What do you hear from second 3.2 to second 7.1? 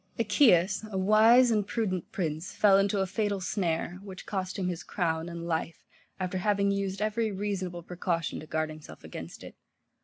snare, which cost him his crown and life, after having used